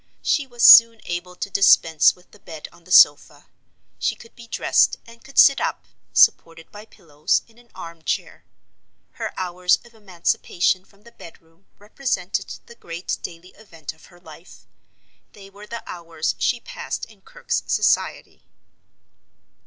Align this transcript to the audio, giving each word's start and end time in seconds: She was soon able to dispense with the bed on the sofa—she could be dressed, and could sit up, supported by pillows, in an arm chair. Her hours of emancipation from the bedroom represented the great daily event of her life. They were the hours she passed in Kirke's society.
She 0.23 0.47
was 0.47 0.63
soon 0.63 0.99
able 1.05 1.35
to 1.35 1.49
dispense 1.51 2.15
with 2.15 2.31
the 2.31 2.39
bed 2.39 2.67
on 2.71 2.85
the 2.85 2.91
sofa—she 2.91 4.15
could 4.15 4.35
be 4.35 4.47
dressed, 4.47 4.97
and 5.05 5.23
could 5.23 5.37
sit 5.37 5.61
up, 5.61 5.85
supported 6.11 6.71
by 6.71 6.85
pillows, 6.85 7.43
in 7.47 7.59
an 7.59 7.69
arm 7.75 8.01
chair. 8.01 8.43
Her 9.21 9.31
hours 9.37 9.77
of 9.85 9.93
emancipation 9.93 10.85
from 10.85 11.03
the 11.03 11.11
bedroom 11.11 11.67
represented 11.77 12.47
the 12.65 12.73
great 12.73 13.19
daily 13.21 13.49
event 13.49 13.93
of 13.93 14.05
her 14.05 14.19
life. 14.19 14.65
They 15.33 15.51
were 15.51 15.67
the 15.67 15.83
hours 15.85 16.33
she 16.39 16.59
passed 16.59 17.05
in 17.05 17.21
Kirke's 17.21 17.61
society. 17.67 18.41